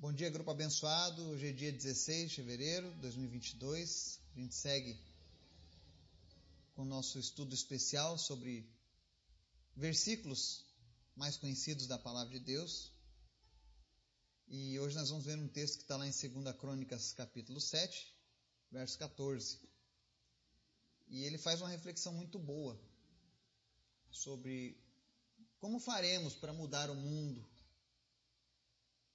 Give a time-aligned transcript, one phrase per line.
[0.00, 1.22] Bom dia, grupo abençoado.
[1.28, 4.18] Hoje é dia 16 de fevereiro de 2022.
[4.34, 4.98] A gente segue
[6.74, 8.66] com o nosso estudo especial sobre
[9.76, 10.64] versículos
[11.14, 12.90] mais conhecidos da palavra de Deus.
[14.48, 18.16] E hoje nós vamos ver um texto que está lá em 2 Crônicas, capítulo 7,
[18.72, 19.60] verso 14.
[21.08, 22.80] E ele faz uma reflexão muito boa
[24.10, 24.82] sobre
[25.58, 27.46] como faremos para mudar o mundo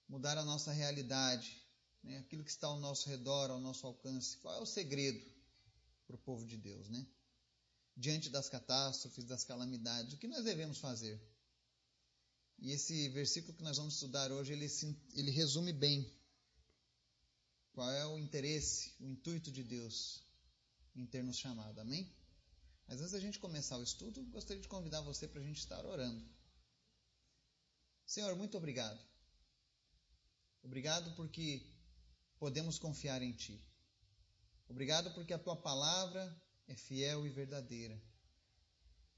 [0.08, 1.62] mudar a nossa realidade,
[2.04, 2.20] né?
[2.20, 4.38] aquilo que está ao nosso redor, ao nosso alcance.
[4.38, 5.26] Qual é o segredo
[6.06, 7.06] para o povo de Deus, né?
[7.98, 11.20] Diante das catástrofes, das calamidades, o que nós devemos fazer?
[12.60, 14.68] E esse versículo que nós vamos estudar hoje, ele,
[15.14, 16.10] ele resume bem
[17.74, 20.24] qual é o interesse, o intuito de Deus
[20.96, 21.80] em ter nos chamado.
[21.80, 22.10] Amém?
[22.88, 25.84] Mas antes da gente começar o estudo, gostaria de convidar você para a gente estar
[25.86, 26.24] orando.
[28.06, 29.00] Senhor, muito obrigado
[30.66, 31.64] Obrigado porque
[32.40, 33.64] podemos confiar em Ti.
[34.68, 36.24] Obrigado porque a Tua palavra
[36.68, 38.02] é fiel e verdadeira.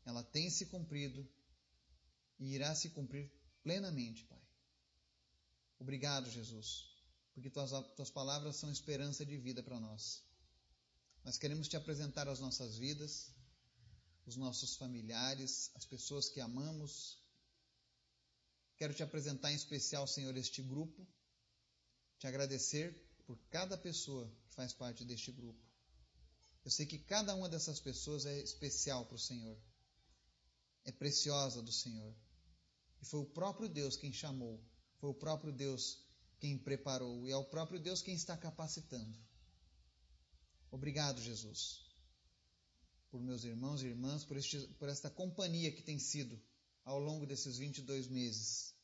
[0.05, 1.25] Ela tem se cumprido
[2.37, 3.31] e irá se cumprir
[3.63, 4.41] plenamente, Pai.
[5.79, 6.93] Obrigado, Jesus,
[7.33, 10.21] porque tuas, tuas palavras são esperança de vida para nós.
[11.23, 13.33] Nós queremos te apresentar as nossas vidas,
[14.25, 17.17] os nossos familiares, as pessoas que amamos.
[18.75, 21.07] Quero te apresentar em especial, Senhor, este grupo
[22.19, 25.61] te agradecer por cada pessoa que faz parte deste grupo.
[26.63, 29.57] Eu sei que cada uma dessas pessoas é especial para o Senhor,
[30.83, 32.13] é preciosa do Senhor.
[33.01, 34.61] E foi o próprio Deus quem chamou,
[34.99, 36.01] foi o próprio Deus
[36.39, 39.17] quem preparou, e é o próprio Deus quem está capacitando.
[40.71, 41.85] Obrigado, Jesus,
[43.09, 46.41] por meus irmãos e irmãs, por, este, por esta companhia que tem sido
[46.83, 48.75] ao longo desses 22 meses,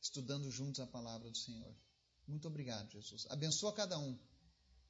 [0.00, 1.74] estudando juntos a palavra do Senhor.
[2.28, 3.26] Muito obrigado, Jesus.
[3.30, 4.16] Abençoa cada um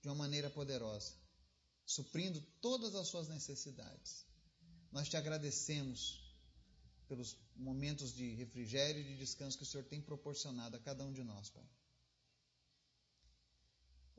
[0.03, 1.14] de uma maneira poderosa,
[1.86, 4.27] suprindo todas as suas necessidades.
[4.91, 6.21] Nós te agradecemos
[7.06, 11.12] pelos momentos de refrigério e de descanso que o Senhor tem proporcionado a cada um
[11.12, 11.66] de nós, Pai.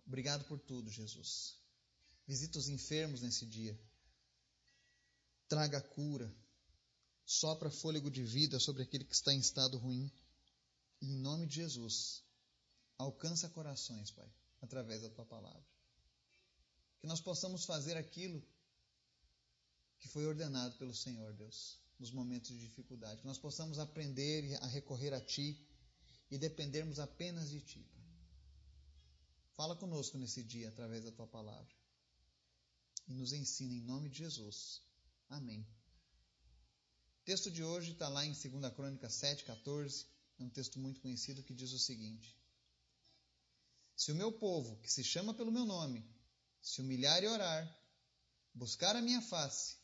[0.08, 1.60] Obrigado por tudo, Jesus.
[2.26, 3.80] Visita os enfermos nesse dia.
[5.48, 6.34] Traga cura.
[7.26, 10.12] Sopra fôlego de vida sobre aquele que está em estado ruim.
[11.02, 12.24] em nome de Jesus,
[13.00, 14.30] Alcança corações, Pai,
[14.62, 15.66] através da tua palavra.
[17.00, 18.46] Que nós possamos fazer aquilo
[20.00, 23.22] que foi ordenado pelo Senhor, Deus, nos momentos de dificuldade.
[23.22, 25.66] Que nós possamos aprender a recorrer a Ti
[26.30, 28.04] e dependermos apenas de Ti, Pai.
[29.56, 31.74] Fala conosco nesse dia através da tua palavra.
[33.08, 34.82] E nos ensina em nome de Jesus.
[35.30, 35.62] Amém.
[37.22, 40.06] O texto de hoje está lá em 2 Crônica 7, 14.
[40.38, 42.39] É um texto muito conhecido que diz o seguinte:
[44.00, 46.10] se o meu povo, que se chama pelo meu nome,
[46.62, 47.78] se humilhar e orar,
[48.54, 49.76] buscar a minha face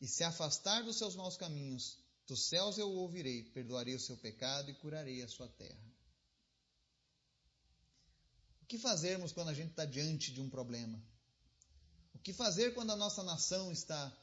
[0.00, 4.16] e se afastar dos seus maus caminhos, dos céus eu o ouvirei, perdoarei o seu
[4.16, 5.94] pecado e curarei a sua terra.
[8.62, 10.98] O que fazermos quando a gente está diante de um problema?
[12.14, 14.16] O que fazer quando a nossa nação está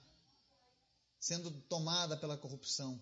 [1.19, 2.99] sendo tomada pela corrupção?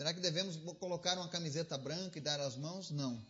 [0.00, 2.90] Será que devemos colocar uma camiseta branca e dar as mãos?
[2.90, 3.22] Não.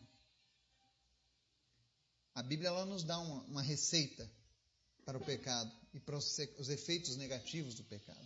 [2.33, 4.31] A Bíblia ela nos dá uma, uma receita
[5.05, 8.25] para o pecado e para os, os efeitos negativos do pecado.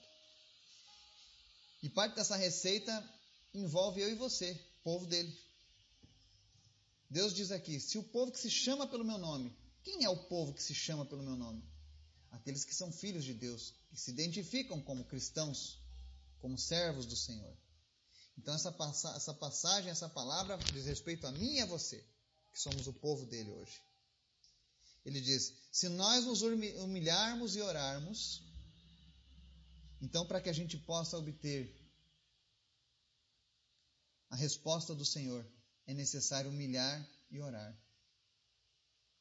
[1.82, 2.93] E parte dessa receita
[3.55, 5.34] envolve eu e você, povo dele.
[7.09, 10.19] Deus diz aqui: se o povo que se chama pelo meu nome, quem é o
[10.19, 11.65] povo que se chama pelo meu nome?
[12.31, 15.78] Aqueles que são filhos de Deus, que se identificam como cristãos,
[16.41, 17.64] como servos do Senhor.
[18.37, 18.75] Então, essa,
[19.17, 22.05] essa passagem, essa palavra diz respeito a mim e a você,
[22.53, 23.81] que somos o povo dele hoje.
[25.05, 28.43] Ele diz: se nós nos humilharmos e orarmos,
[30.00, 31.75] então, para que a gente possa obter
[34.28, 35.47] a resposta do Senhor,
[35.87, 37.75] é necessário humilhar e orar.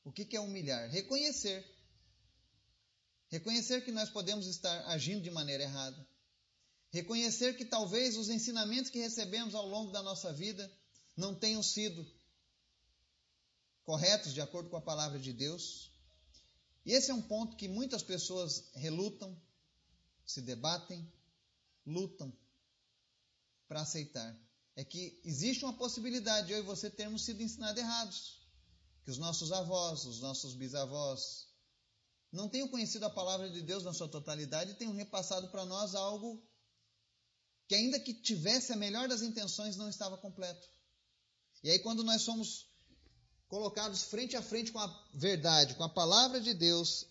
[0.04, 0.90] O que é humilhar?
[0.90, 1.64] Reconhecer.
[3.30, 6.08] Reconhecer que nós podemos estar agindo de maneira errada.
[6.94, 10.72] Reconhecer que talvez os ensinamentos que recebemos ao longo da nossa vida
[11.18, 12.06] não tenham sido
[13.84, 15.92] corretos de acordo com a palavra de Deus.
[16.86, 19.36] E esse é um ponto que muitas pessoas relutam,
[20.24, 21.12] se debatem,
[21.84, 22.32] lutam
[23.68, 24.40] para aceitar.
[24.76, 28.48] É que existe uma possibilidade de eu e você termos sido ensinados errados.
[29.04, 31.48] Que os nossos avós, os nossos bisavós,
[32.32, 35.96] não tenham conhecido a palavra de Deus na sua totalidade e tenham repassado para nós
[35.96, 36.40] algo
[37.74, 40.70] que ainda que tivesse a melhor das intenções, não estava completo.
[41.64, 42.68] E aí, quando nós somos
[43.48, 47.08] colocados frente a frente com a verdade, com a palavra de Deus,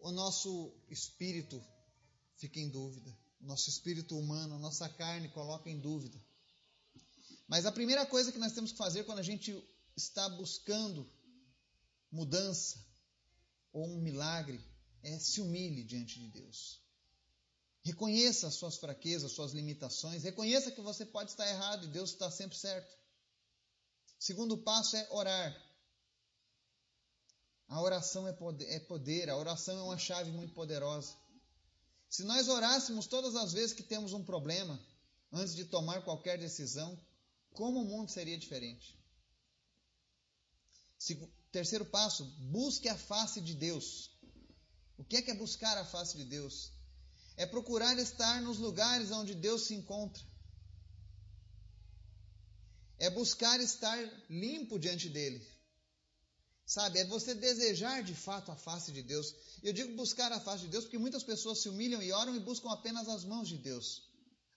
[0.00, 1.62] o nosso espírito
[2.38, 6.18] fica em dúvida, o nosso espírito humano, a nossa carne coloca em dúvida.
[7.46, 9.62] Mas a primeira coisa que nós temos que fazer quando a gente
[9.94, 11.06] está buscando
[12.10, 12.82] mudança
[13.74, 14.58] ou um milagre
[15.02, 16.80] é se humilhe diante de Deus.
[17.82, 20.22] Reconheça as suas fraquezas, suas limitações.
[20.22, 22.96] Reconheça que você pode estar errado e Deus está sempre certo.
[24.18, 25.72] Segundo passo é orar.
[27.66, 31.16] A oração é poder, é poder, a oração é uma chave muito poderosa.
[32.08, 34.78] Se nós orássemos todas as vezes que temos um problema,
[35.32, 37.00] antes de tomar qualquer decisão,
[37.52, 38.96] como o mundo seria diferente?
[41.50, 44.10] Terceiro passo, busque a face de Deus.
[44.96, 46.70] O que é, que é buscar a face de Deus?
[47.36, 50.22] É procurar estar nos lugares onde Deus se encontra.
[52.98, 53.98] É buscar estar
[54.28, 55.44] limpo diante dele.
[56.64, 59.34] Sabe, é você desejar de fato a face de Deus.
[59.62, 62.40] Eu digo buscar a face de Deus porque muitas pessoas se humilham e oram e
[62.40, 64.08] buscam apenas as mãos de Deus.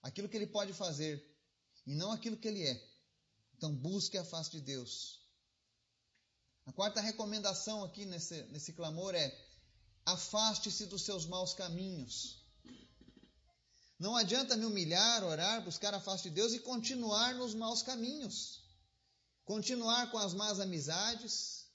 [0.02, 1.22] Aquilo que ele pode fazer
[1.86, 2.96] e não aquilo que ele é.
[3.56, 5.20] Então busque a face de Deus.
[6.66, 9.36] A quarta recomendação aqui nesse, nesse clamor é:
[10.04, 12.45] afaste-se dos seus maus caminhos.
[13.98, 18.62] Não adianta me humilhar, orar, buscar a face de Deus e continuar nos maus caminhos.
[19.44, 21.66] Continuar com as más amizades,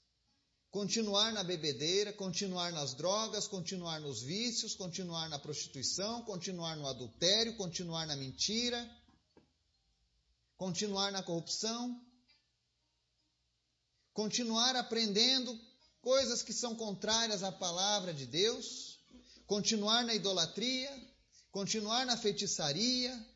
[0.70, 7.56] continuar na bebedeira, continuar nas drogas, continuar nos vícios, continuar na prostituição, continuar no adultério,
[7.56, 8.88] continuar na mentira,
[10.56, 12.00] continuar na corrupção
[14.12, 15.58] continuar aprendendo
[16.00, 18.98] coisas que são contrárias à palavra de Deus,
[19.46, 20.90] continuar na idolatria,
[21.52, 23.26] continuar na feitiçaria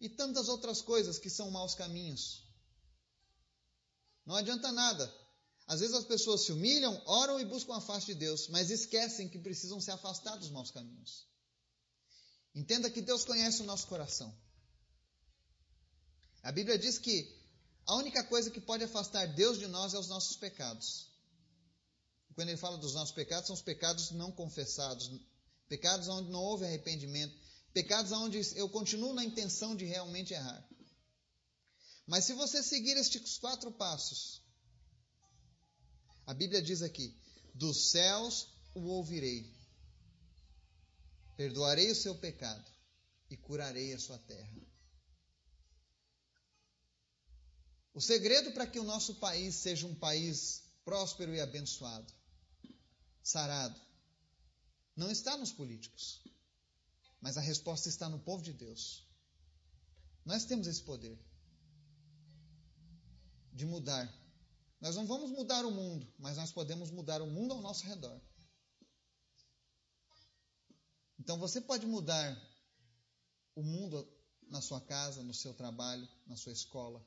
[0.00, 2.44] e tantas outras coisas que são maus caminhos.
[4.24, 5.12] Não adianta nada.
[5.66, 9.28] Às vezes as pessoas se humilham, oram e buscam a face de Deus, mas esquecem
[9.28, 11.26] que precisam se afastar dos maus caminhos.
[12.54, 14.32] Entenda que Deus conhece o nosso coração.
[16.42, 17.34] A Bíblia diz que
[17.86, 21.08] a única coisa que pode afastar Deus de nós é os nossos pecados.
[22.34, 25.10] Quando ele fala dos nossos pecados, são os pecados não confessados,
[25.68, 27.34] pecados onde não houve arrependimento,
[27.74, 30.66] pecados onde eu continuo na intenção de realmente errar.
[32.06, 34.42] Mas se você seguir estes quatro passos,
[36.24, 37.14] a Bíblia diz aqui:
[37.52, 39.52] dos céus o ouvirei,
[41.36, 42.64] perdoarei o seu pecado
[43.28, 44.54] e curarei a sua terra.
[47.92, 52.12] O segredo para que o nosso país seja um país próspero e abençoado,
[53.22, 53.80] sarado,
[54.96, 56.20] não está nos políticos,
[57.24, 59.02] mas a resposta está no povo de Deus.
[60.26, 61.18] Nós temos esse poder
[63.50, 64.06] de mudar.
[64.78, 68.20] Nós não vamos mudar o mundo, mas nós podemos mudar o mundo ao nosso redor.
[71.18, 72.30] Então você pode mudar
[73.54, 74.06] o mundo
[74.50, 77.02] na sua casa, no seu trabalho, na sua escola,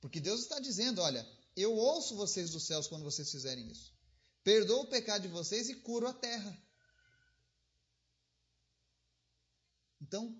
[0.00, 3.94] porque Deus está dizendo: olha, eu ouço vocês dos céus quando vocês fizerem isso.
[4.42, 6.67] Perdoo o pecado de vocês e curo a terra.
[10.08, 10.34] Então,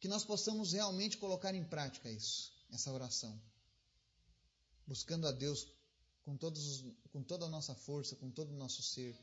[0.00, 3.40] que nós possamos realmente colocar em prática isso, essa oração.
[4.84, 5.68] Buscando a Deus
[6.24, 9.16] com, todos, com toda a nossa força, com todo o nosso ser.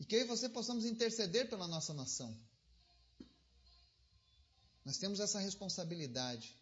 [0.00, 2.34] E que eu e você possamos interceder pela nossa nação.
[4.82, 6.56] Nós temos essa responsabilidade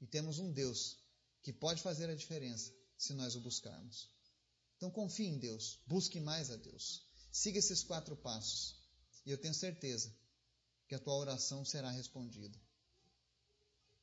[0.00, 0.96] e temos um Deus
[1.42, 4.08] que pode fazer a diferença se nós o buscarmos.
[4.76, 7.04] Então confie em Deus, busque mais a Deus.
[7.32, 8.76] Siga esses quatro passos
[9.24, 10.14] e eu tenho certeza
[10.88, 12.58] que a tua oração será respondida.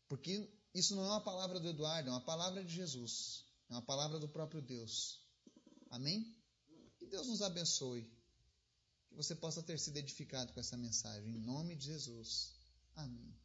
[0.07, 3.81] Porque isso não é uma palavra do Eduardo, é uma palavra de Jesus, é uma
[3.81, 5.21] palavra do próprio Deus.
[5.89, 6.35] Amém?
[6.97, 8.03] Que Deus nos abençoe.
[9.07, 11.35] Que você possa ter sido edificado com essa mensagem.
[11.35, 12.53] Em nome de Jesus.
[12.95, 13.42] Amém.